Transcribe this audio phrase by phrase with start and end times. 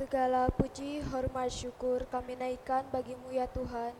[0.00, 3.92] Segala puji, hormat, syukur kami naikkan bagimu ya Tuhan.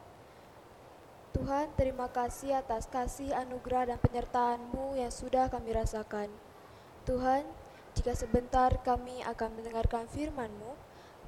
[1.37, 6.32] Tuhan, terima kasih atas kasih, anugerah, dan penyertaan-Mu yang sudah kami rasakan.
[7.05, 7.45] Tuhan,
[7.93, 10.73] jika sebentar kami akan mendengarkan firman-Mu,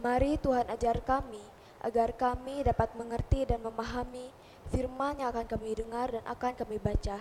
[0.01, 1.45] mari Tuhan ajar kami,
[1.85, 4.33] agar kami dapat mengerti dan memahami
[4.73, 7.21] firman yang akan kami dengar dan akan kami baca.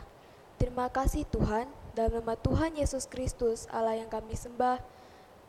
[0.56, 1.68] Terima kasih Tuhan,
[2.00, 5.01] dalam nama Tuhan Yesus Kristus, Allah yang kami sembah,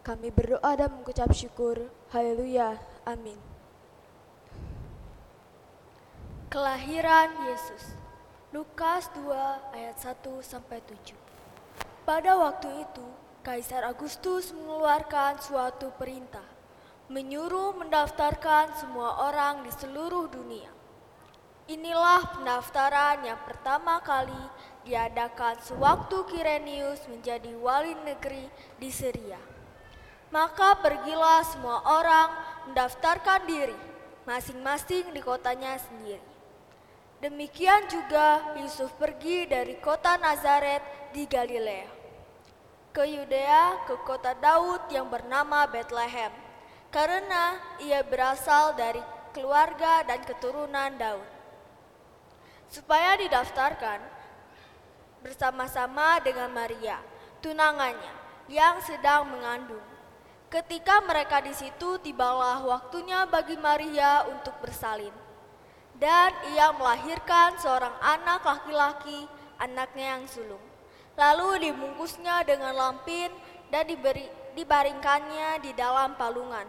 [0.02, 1.78] kami berdoa dan mengucap syukur.
[2.10, 2.74] Haleluya.
[3.06, 3.38] Amin.
[6.50, 7.94] Kelahiran Yesus.
[8.52, 9.32] Lukas 2
[9.72, 11.16] ayat 1 sampai 7.
[12.04, 13.06] Pada waktu itu,
[13.46, 16.44] Kaisar Agustus mengeluarkan suatu perintah,
[17.08, 20.68] menyuruh mendaftarkan semua orang di seluruh dunia.
[21.70, 24.42] Inilah pendaftaran yang pertama kali
[24.84, 29.61] diadakan sewaktu Kirenius menjadi wali negeri di Syria.
[30.32, 32.28] Maka pergilah semua orang
[32.72, 33.76] mendaftarkan diri
[34.24, 36.24] masing-masing di kotanya sendiri.
[37.20, 42.02] Demikian juga Yusuf pergi dari kota Nazaret di Galilea
[42.92, 46.28] ke Yudea ke kota Daud yang bernama Bethlehem
[46.92, 49.00] karena ia berasal dari
[49.32, 51.24] keluarga dan keturunan Daud.
[52.68, 54.00] Supaya didaftarkan
[55.24, 57.00] bersama-sama dengan Maria,
[57.40, 58.12] tunangannya
[58.48, 59.91] yang sedang mengandung.
[60.52, 65.16] Ketika mereka di situ tibalah waktunya bagi Maria untuk bersalin
[65.96, 69.24] dan ia melahirkan seorang anak laki-laki,
[69.56, 70.60] anaknya yang sulung.
[71.16, 73.32] Lalu dibungkusnya dengan lampin
[73.72, 76.68] dan diberi, dibaringkannya di dalam palungan.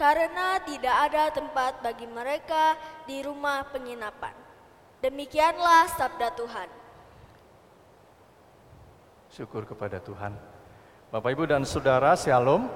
[0.00, 2.72] Karena tidak ada tempat bagi mereka
[3.04, 4.32] di rumah penginapan.
[5.04, 6.68] Demikianlah sabda Tuhan.
[9.28, 10.32] Syukur kepada Tuhan.
[11.08, 12.68] Bapak Ibu dan Saudara, Shalom.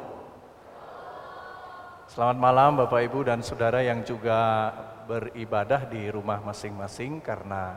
[2.09, 4.73] Selamat malam Bapak Ibu dan Saudara yang juga
[5.05, 7.77] beribadah di rumah masing-masing karena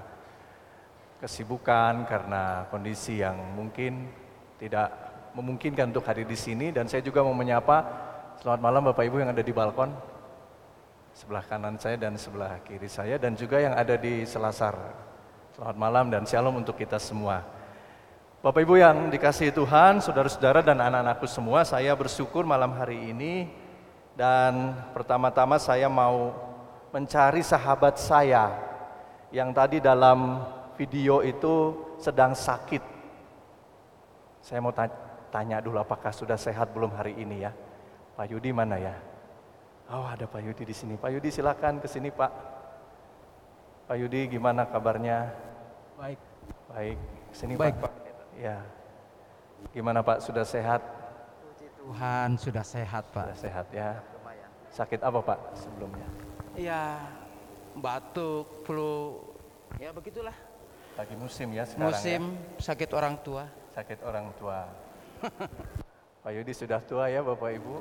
[1.20, 4.08] kesibukan, karena kondisi yang mungkin
[4.56, 4.96] tidak
[5.36, 7.84] memungkinkan untuk hadir di sini dan saya juga mau menyapa
[8.40, 9.92] selamat malam Bapak Ibu yang ada di balkon
[11.12, 14.80] sebelah kanan saya dan sebelah kiri saya dan juga yang ada di Selasar.
[15.52, 17.44] Selamat malam dan shalom untuk kita semua.
[18.46, 23.50] Bapak Ibu yang dikasihi Tuhan, saudara-saudara dan anak-anakku semua, saya bersyukur malam hari ini
[24.14, 26.30] dan pertama-tama saya mau
[26.94, 28.54] mencari sahabat saya
[29.34, 30.46] yang tadi dalam
[30.78, 32.86] video itu sedang sakit.
[34.46, 34.78] Saya mau
[35.34, 37.52] tanya dulu apakah sudah sehat belum hari ini ya.
[38.14, 38.94] Pak Yudi mana ya?
[39.90, 41.02] Oh ada Pak Yudi di sini.
[41.02, 42.30] Pak Yudi silakan ke sini Pak.
[43.90, 45.34] Pak Yudi gimana kabarnya?
[45.98, 46.22] Baik.
[46.70, 46.98] Baik.
[47.34, 47.95] Sini Baik Pak.
[48.36, 48.60] Ya.
[49.72, 50.84] Gimana Pak sudah sehat?
[51.42, 53.32] Puji Tuhan sudah sehat Pak.
[53.32, 53.90] Sudah sehat ya.
[54.76, 56.08] Sakit apa Pak sebelumnya?
[56.56, 57.00] Iya,
[57.80, 59.24] batuk, flu,
[59.80, 60.36] ya begitulah.
[60.96, 62.64] Lagi musim ya sekarang Musim ya?
[62.72, 63.44] sakit orang tua.
[63.76, 64.68] Sakit orang tua.
[66.24, 67.76] Pak Yudi sudah tua ya Bapak Ibu.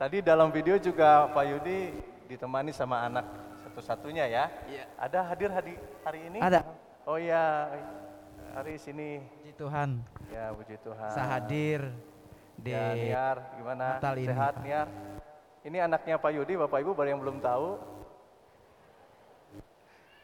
[0.00, 1.92] Tadi dalam video juga Pak Yudi
[2.24, 3.28] ditemani sama anak
[3.68, 4.44] satu-satunya ya.
[4.64, 4.84] Iya.
[4.96, 6.38] Ada hadir hari, hari ini?
[6.40, 6.64] Ada.
[7.04, 7.68] Oh ya,
[8.54, 9.22] hari sini.
[9.40, 9.90] Puji Tuhan.
[10.30, 11.10] Ya puji Tuhan.
[11.14, 11.80] Saya hadir
[12.60, 13.96] di Ya Niar, gimana?
[13.96, 14.62] Natal ini, Sehat Pak.
[14.64, 14.88] Niar?
[15.60, 17.76] Ini anaknya Pak Yudi, Bapak Ibu baru yang belum tahu.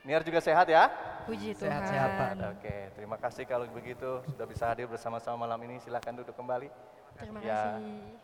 [0.07, 0.87] Niar juga sehat ya?
[1.27, 1.67] Puji Tuhan.
[1.67, 2.31] Sehat-sehat, Pak.
[2.57, 5.83] Oke, terima kasih kalau begitu sudah bisa hadir bersama-sama malam ini.
[5.83, 6.71] Silakan duduk kembali.
[7.19, 7.75] Terima Ya.
[7.75, 8.17] kasih.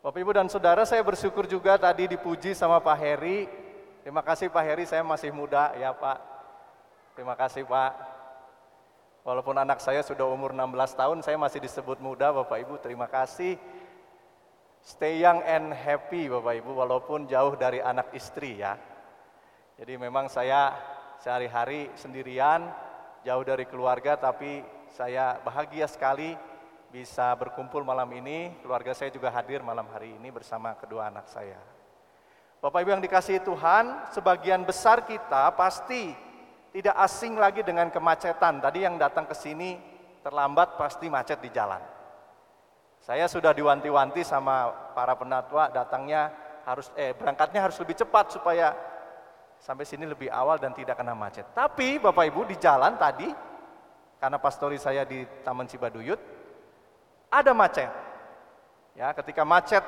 [0.00, 3.50] Bapak Ibu dan Saudara, saya bersyukur juga tadi dipuji sama Pak Heri.
[4.06, 6.18] Terima kasih Pak Heri, saya masih muda ya Pak.
[7.18, 8.15] Terima kasih Pak.
[9.26, 12.78] Walaupun anak saya sudah umur 16 tahun, saya masih disebut muda Bapak Ibu.
[12.78, 13.58] Terima kasih.
[14.86, 18.78] Stay young and happy Bapak Ibu, walaupun jauh dari anak istri ya.
[19.82, 20.78] Jadi memang saya
[21.18, 22.70] sehari-hari sendirian,
[23.26, 24.62] jauh dari keluarga, tapi
[24.94, 26.38] saya bahagia sekali
[26.94, 28.54] bisa berkumpul malam ini.
[28.62, 31.58] Keluarga saya juga hadir malam hari ini bersama kedua anak saya.
[32.62, 36.14] Bapak Ibu yang dikasihi Tuhan, sebagian besar kita pasti
[36.76, 38.60] tidak asing lagi dengan kemacetan.
[38.60, 39.80] Tadi yang datang ke sini
[40.20, 41.80] terlambat pasti macet di jalan.
[43.00, 46.28] Saya sudah diwanti-wanti sama para penatwa datangnya
[46.68, 48.76] harus eh berangkatnya harus lebih cepat supaya
[49.56, 51.48] sampai sini lebih awal dan tidak kena macet.
[51.56, 53.32] Tapi Bapak Ibu di jalan tadi
[54.20, 56.20] karena pastori saya di Taman Cibaduyut
[57.32, 57.88] ada macet.
[58.92, 59.80] Ya, ketika macet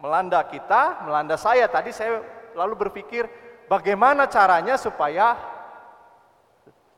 [0.00, 2.24] melanda kita, melanda saya tadi saya
[2.56, 3.28] lalu berpikir
[3.68, 5.59] bagaimana caranya supaya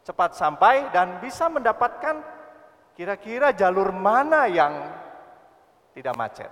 [0.03, 2.23] cepat sampai dan bisa mendapatkan
[2.99, 4.75] kira-kira jalur mana yang
[5.95, 6.51] tidak macet.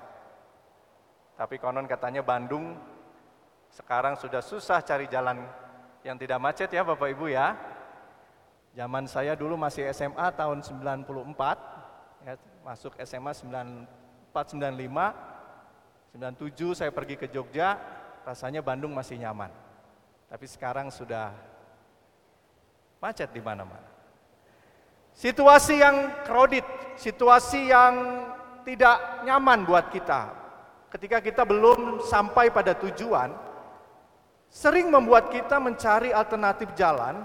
[1.35, 2.77] Tapi konon katanya Bandung
[3.71, 5.41] sekarang sudah susah cari jalan
[6.03, 7.57] yang tidak macet ya Bapak Ibu ya.
[8.71, 11.03] Zaman saya dulu masih SMA tahun 94,
[12.23, 17.75] ya, masuk SMA 94, 95, 97 saya pergi ke Jogja,
[18.23, 19.51] rasanya Bandung masih nyaman.
[20.31, 21.35] Tapi sekarang sudah
[23.01, 23.89] macet di mana-mana.
[25.17, 26.65] Situasi yang kredit,
[27.01, 28.25] situasi yang
[28.63, 30.37] tidak nyaman buat kita.
[30.93, 33.33] Ketika kita belum sampai pada tujuan,
[34.53, 37.25] sering membuat kita mencari alternatif jalan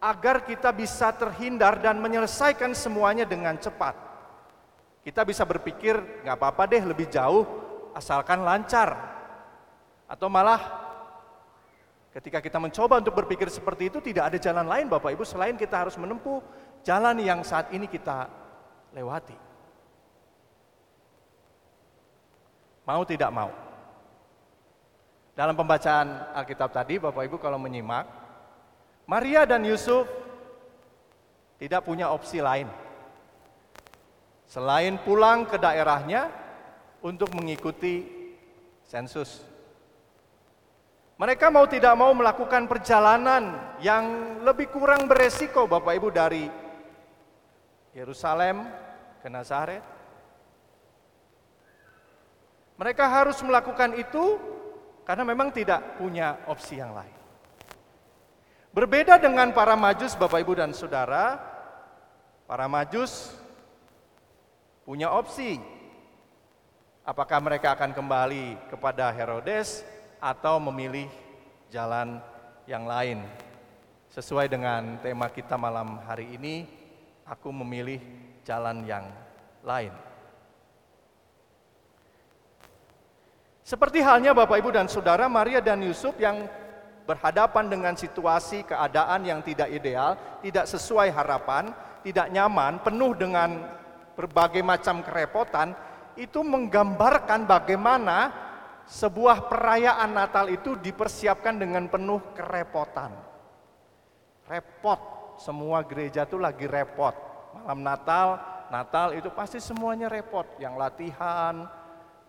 [0.00, 3.96] agar kita bisa terhindar dan menyelesaikan semuanya dengan cepat.
[5.02, 7.46] Kita bisa berpikir, nggak apa-apa deh lebih jauh,
[7.94, 8.94] asalkan lancar.
[10.06, 10.85] Atau malah
[12.16, 15.84] ketika kita mencoba untuk berpikir seperti itu, tidak ada jalan lain Bapak Ibu selain kita
[15.84, 16.40] harus menempuh
[16.80, 18.32] jalan yang saat ini kita
[18.96, 19.36] lewati.
[22.88, 23.52] Mau tidak mau.
[25.36, 28.08] Dalam pembacaan Alkitab tadi, Bapak Ibu kalau menyimak,
[29.04, 30.08] Maria dan Yusuf
[31.60, 32.72] tidak punya opsi lain.
[34.48, 36.32] Selain pulang ke daerahnya
[37.04, 38.08] untuk mengikuti
[38.88, 39.44] sensus.
[41.16, 46.44] Mereka mau tidak mau melakukan perjalanan yang lebih kurang beresiko Bapak Ibu dari
[47.96, 48.68] Yerusalem
[49.24, 49.80] ke Nazaret.
[52.76, 54.36] Mereka harus melakukan itu
[55.08, 57.16] karena memang tidak punya opsi yang lain.
[58.76, 61.40] Berbeda dengan para majus Bapak Ibu dan Saudara,
[62.44, 63.32] para majus
[64.84, 65.56] punya opsi.
[67.08, 69.95] Apakah mereka akan kembali kepada Herodes
[70.26, 71.06] atau memilih
[71.70, 72.18] jalan
[72.66, 73.22] yang lain?
[74.10, 76.66] Sesuai dengan tema kita malam hari ini,
[77.22, 78.02] aku memilih
[78.42, 79.06] jalan yang
[79.62, 79.94] lain.
[83.66, 86.46] Seperti halnya Bapak Ibu dan Saudara Maria dan Yusuf yang
[87.06, 91.70] berhadapan dengan situasi keadaan yang tidak ideal, tidak sesuai harapan,
[92.06, 93.66] tidak nyaman, penuh dengan
[94.14, 95.74] berbagai macam kerepotan,
[96.14, 98.45] itu menggambarkan bagaimana
[98.86, 103.10] sebuah perayaan Natal itu dipersiapkan dengan penuh kerepotan.
[104.46, 107.12] Repot, semua gereja itu lagi repot.
[107.58, 108.28] Malam Natal,
[108.70, 110.46] Natal itu pasti semuanya repot.
[110.62, 111.54] Yang latihan,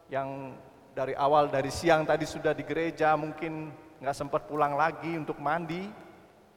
[0.10, 0.58] yang
[0.98, 3.70] dari awal dari siang tadi sudah di gereja, mungkin
[4.02, 5.86] nggak sempat pulang lagi untuk mandi,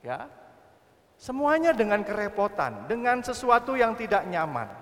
[0.01, 0.25] ya.
[1.21, 4.73] Semuanya dengan kerepotan, dengan sesuatu yang tidak nyaman.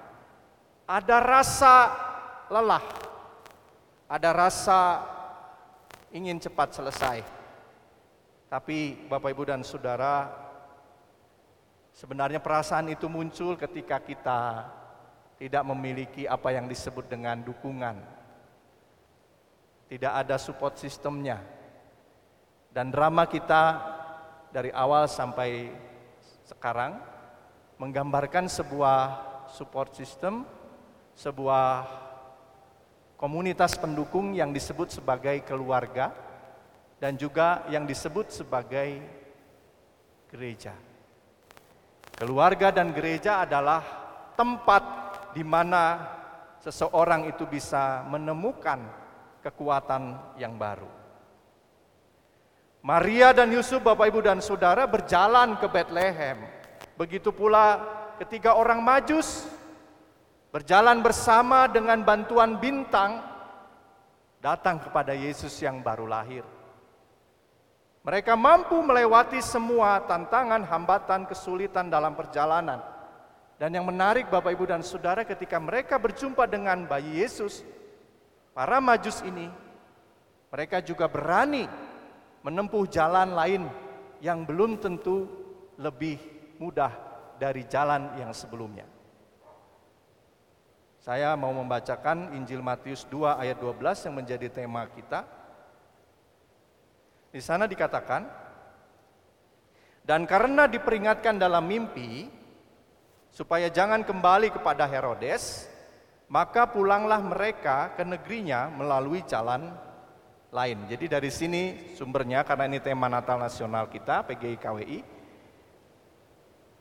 [0.86, 1.74] Ada rasa
[2.46, 2.86] lelah,
[4.08, 5.04] ada rasa
[6.10, 7.20] ingin cepat selesai.
[8.48, 10.32] Tapi Bapak Ibu dan Saudara,
[11.92, 14.40] sebenarnya perasaan itu muncul ketika kita
[15.36, 18.18] tidak memiliki apa yang disebut dengan dukungan
[19.88, 21.40] tidak ada support sistemnya.
[22.68, 23.80] Dan drama kita
[24.52, 25.72] dari awal sampai
[26.44, 27.00] sekarang
[27.80, 28.98] menggambarkan sebuah
[29.48, 30.44] support system,
[31.16, 31.88] sebuah
[33.18, 36.14] komunitas pendukung yang disebut sebagai keluarga
[37.02, 39.02] dan juga yang disebut sebagai
[40.30, 40.72] gereja.
[42.14, 43.82] Keluarga dan gereja adalah
[44.38, 44.82] tempat
[45.34, 45.98] di mana
[46.62, 48.86] seseorang itu bisa menemukan
[49.42, 50.90] kekuatan yang baru.
[52.82, 56.38] Maria dan Yusuf, Bapak Ibu dan Saudara berjalan ke Bethlehem.
[56.94, 57.82] Begitu pula
[58.22, 59.46] ketiga orang Majus
[60.48, 63.20] berjalan bersama dengan bantuan bintang
[64.38, 66.44] datang kepada Yesus yang baru lahir.
[68.06, 72.80] Mereka mampu melewati semua tantangan, hambatan, kesulitan dalam perjalanan.
[73.58, 77.66] Dan yang menarik Bapak Ibu dan Saudara ketika mereka berjumpa dengan bayi Yesus,
[78.58, 79.46] Para majus ini,
[80.50, 81.62] mereka juga berani
[82.42, 83.70] menempuh jalan lain
[84.18, 85.30] yang belum tentu
[85.78, 86.18] lebih
[86.58, 86.90] mudah
[87.38, 88.97] dari jalan yang sebelumnya.
[91.08, 95.24] Saya mau membacakan Injil Matius 2 ayat 12 yang menjadi tema kita.
[97.32, 98.28] Di sana dikatakan,
[100.04, 102.28] dan karena diperingatkan dalam mimpi,
[103.32, 105.64] supaya jangan kembali kepada Herodes,
[106.28, 109.64] maka pulanglah mereka ke negerinya melalui jalan
[110.52, 110.92] lain.
[110.92, 111.62] Jadi dari sini
[111.96, 115.00] sumbernya karena ini tema Natal nasional kita PGI KWI.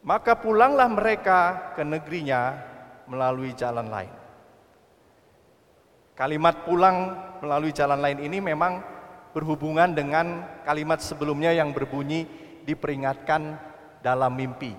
[0.04, 2.76] Maka pulanglah mereka ke negerinya
[3.08, 4.17] melalui jalan lain.
[6.18, 7.14] Kalimat pulang
[7.46, 8.82] melalui jalan lain ini memang
[9.38, 12.26] berhubungan dengan kalimat sebelumnya yang berbunyi
[12.66, 13.54] diperingatkan
[14.02, 14.74] dalam mimpi.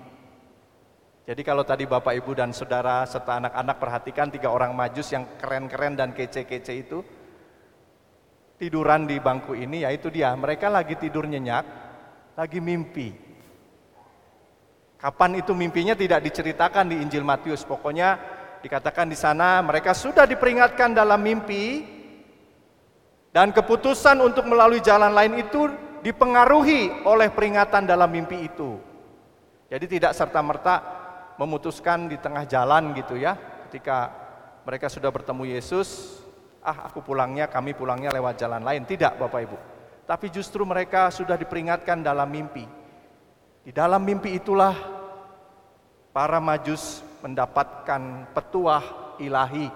[1.23, 5.95] Jadi kalau tadi Bapak Ibu dan Saudara serta anak-anak perhatikan tiga orang majus yang keren-keren
[5.95, 6.99] dan kece-kece itu,
[8.59, 11.63] tiduran di bangku ini, yaitu dia, mereka lagi tidur nyenyak,
[12.35, 13.15] lagi mimpi.
[14.99, 20.91] Kapan itu mimpinya tidak diceritakan di Injil Matius, pokoknya dikatakan di sana mereka sudah diperingatkan
[20.91, 21.83] dalam mimpi
[23.29, 25.69] dan keputusan untuk melalui jalan lain itu
[26.01, 28.79] dipengaruhi oleh peringatan dalam mimpi itu.
[29.69, 30.81] Jadi tidak serta-merta
[31.37, 33.37] memutuskan di tengah jalan gitu ya,
[33.69, 34.09] ketika
[34.65, 36.19] mereka sudah bertemu Yesus,
[36.65, 38.83] ah aku pulangnya, kami pulangnya lewat jalan lain.
[38.83, 39.57] Tidak Bapak Ibu.
[40.09, 42.65] Tapi justru mereka sudah diperingatkan dalam mimpi.
[43.61, 44.73] Di dalam mimpi itulah
[46.09, 49.67] para majus mendapatkan petuah ilahi.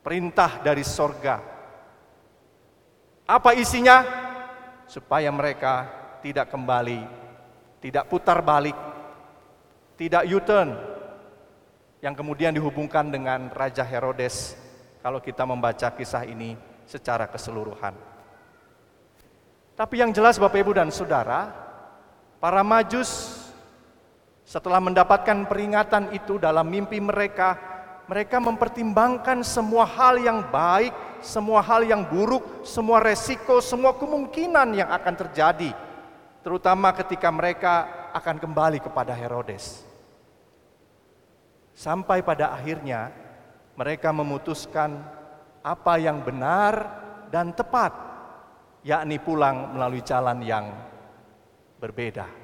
[0.00, 1.40] Perintah dari sorga.
[3.28, 4.02] Apa isinya?
[4.90, 5.86] Supaya mereka
[6.24, 7.00] tidak kembali,
[7.78, 8.74] tidak putar balik,
[9.94, 10.74] tidak U-turn,
[12.00, 14.56] yang kemudian dihubungkan dengan Raja Herodes
[15.04, 16.56] kalau kita membaca kisah ini
[16.88, 17.92] secara keseluruhan.
[19.76, 21.48] Tapi yang jelas Bapak Ibu dan Saudara,
[22.36, 23.39] para majus
[24.50, 27.54] setelah mendapatkan peringatan itu dalam mimpi mereka,
[28.10, 30.90] mereka mempertimbangkan semua hal yang baik,
[31.22, 35.70] semua hal yang buruk, semua resiko, semua kemungkinan yang akan terjadi,
[36.42, 37.74] terutama ketika mereka
[38.10, 39.86] akan kembali kepada Herodes.
[41.70, 43.14] Sampai pada akhirnya
[43.78, 44.98] mereka memutuskan
[45.62, 46.74] apa yang benar
[47.30, 47.94] dan tepat,
[48.82, 50.74] yakni pulang melalui jalan yang
[51.78, 52.39] berbeda.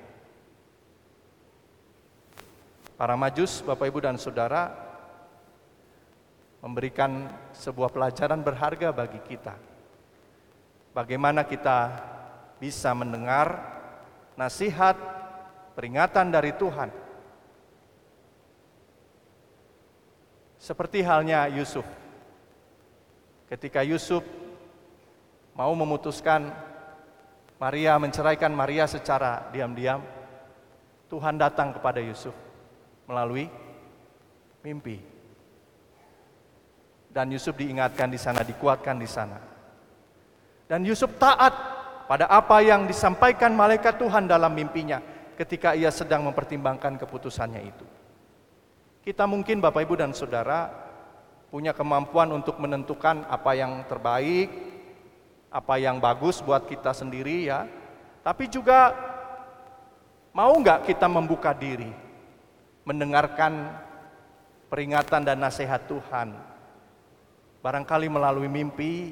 [2.97, 4.73] Para majus, Bapak Ibu dan Saudara,
[6.65, 9.53] memberikan sebuah pelajaran berharga bagi kita.
[10.97, 11.93] Bagaimana kita
[12.57, 13.77] bisa mendengar
[14.33, 14.97] nasihat,
[15.77, 16.89] peringatan dari Tuhan.
[20.57, 21.85] Seperti halnya Yusuf.
[23.53, 24.25] Ketika Yusuf
[25.53, 26.49] mau memutuskan
[27.61, 30.01] Maria menceraikan Maria secara diam-diam,
[31.13, 32.46] Tuhan datang kepada Yusuf
[33.07, 33.47] melalui
[34.67, 34.99] mimpi.
[37.11, 39.41] Dan Yusuf diingatkan di sana, dikuatkan di sana.
[40.69, 41.55] Dan Yusuf taat
[42.11, 45.01] pada apa yang disampaikan malaikat Tuhan dalam mimpinya
[45.39, 47.87] ketika ia sedang mempertimbangkan keputusannya itu.
[49.01, 50.69] Kita mungkin Bapak Ibu dan Saudara
[51.49, 54.51] punya kemampuan untuk menentukan apa yang terbaik,
[55.49, 57.65] apa yang bagus buat kita sendiri ya.
[58.27, 58.93] Tapi juga
[60.35, 62.06] mau nggak kita membuka diri
[62.87, 63.75] mendengarkan
[64.71, 66.39] peringatan dan nasihat Tuhan.
[67.61, 69.11] Barangkali melalui mimpi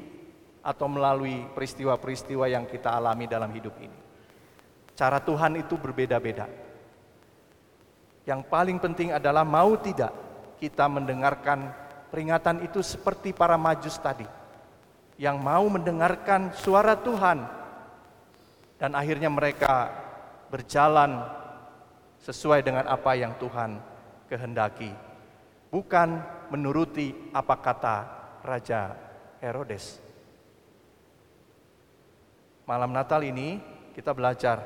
[0.63, 3.99] atau melalui peristiwa-peristiwa yang kita alami dalam hidup ini.
[4.95, 6.47] Cara Tuhan itu berbeda-beda.
[8.25, 10.15] Yang paling penting adalah mau tidak
[10.63, 11.75] kita mendengarkan
[12.09, 14.25] peringatan itu seperti para majus tadi.
[15.19, 17.43] Yang mau mendengarkan suara Tuhan
[18.79, 19.91] dan akhirnya mereka
[20.49, 21.27] berjalan
[22.25, 23.77] sesuai dengan apa yang Tuhan
[24.33, 24.89] kehendaki,
[25.69, 27.97] bukan menuruti apa kata
[28.41, 28.97] Raja
[29.45, 30.01] Herodes.
[32.65, 33.61] Malam Natal ini
[33.93, 34.57] kita belajar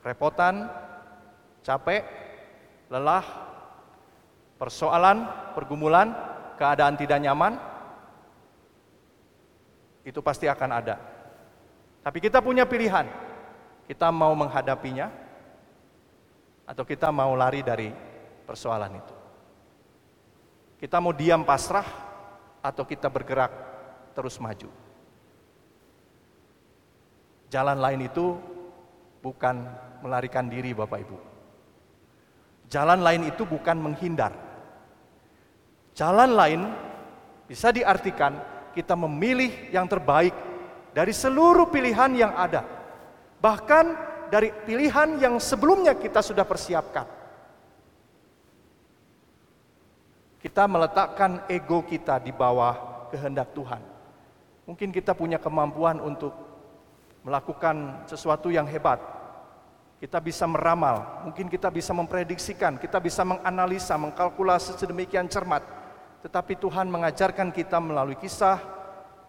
[0.00, 0.72] repotan,
[1.60, 2.00] capek,
[2.88, 3.24] lelah,
[4.56, 6.16] persoalan, pergumulan,
[6.56, 7.60] keadaan tidak nyaman,
[10.00, 10.96] itu pasti akan ada.
[12.00, 13.04] Tapi kita punya pilihan.
[13.86, 15.21] Kita mau menghadapinya
[16.72, 17.92] atau kita mau lari dari
[18.48, 19.14] persoalan itu?
[20.80, 21.84] Kita mau diam pasrah
[22.64, 23.52] atau kita bergerak
[24.16, 24.72] terus maju?
[27.52, 28.40] Jalan lain itu
[29.20, 29.68] bukan
[30.00, 31.18] melarikan diri Bapak Ibu.
[32.72, 34.32] Jalan lain itu bukan menghindar.
[35.92, 36.72] Jalan lain
[37.44, 38.40] bisa diartikan
[38.72, 40.32] kita memilih yang terbaik
[40.96, 42.64] dari seluruh pilihan yang ada.
[43.44, 47.04] Bahkan dari pilihan yang sebelumnya kita sudah persiapkan.
[50.40, 53.84] Kita meletakkan ego kita di bawah kehendak Tuhan.
[54.64, 56.32] Mungkin kita punya kemampuan untuk
[57.28, 59.04] melakukan sesuatu yang hebat.
[60.00, 65.60] Kita bisa meramal, mungkin kita bisa memprediksikan, kita bisa menganalisa, mengkalkulasi sedemikian cermat.
[66.24, 68.58] Tetapi Tuhan mengajarkan kita melalui kisah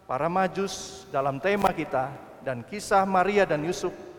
[0.07, 2.09] para majus dalam tema kita
[2.41, 4.12] dan kisah Maria dan Yusuf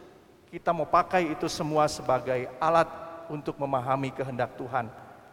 [0.55, 2.87] kita mau pakai itu semua sebagai alat
[3.27, 4.87] untuk memahami kehendak Tuhan,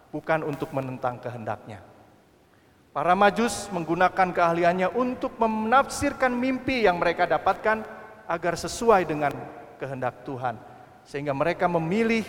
[0.10, 1.78] bukan untuk menentang kehendaknya.
[2.90, 7.86] Para majus menggunakan keahliannya untuk menafsirkan mimpi yang mereka dapatkan
[8.26, 9.30] agar sesuai dengan
[9.78, 10.58] kehendak Tuhan.
[11.06, 12.26] Sehingga mereka memilih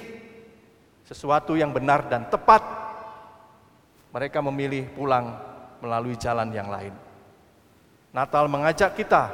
[1.08, 2.61] sesuatu yang benar dan tepat.
[4.12, 5.32] Mereka memilih pulang
[5.80, 6.92] melalui jalan yang lain.
[8.12, 9.32] Natal mengajak kita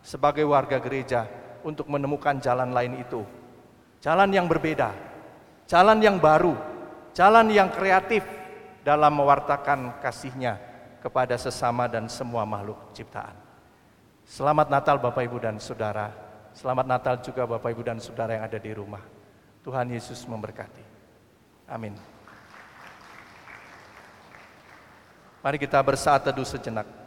[0.00, 3.22] sebagai warga gereja untuk menemukan jalan lain itu.
[4.00, 4.96] Jalan yang berbeda,
[5.68, 6.56] jalan yang baru,
[7.12, 8.24] jalan yang kreatif
[8.80, 10.56] dalam mewartakan kasihnya
[11.04, 13.36] kepada sesama dan semua makhluk ciptaan.
[14.24, 16.12] Selamat Natal Bapak Ibu dan Saudara.
[16.56, 19.02] Selamat Natal juga Bapak Ibu dan Saudara yang ada di rumah.
[19.60, 20.84] Tuhan Yesus memberkati.
[21.68, 21.92] Amin.
[25.40, 26.99] Mari kita bersaat teduh sejenak.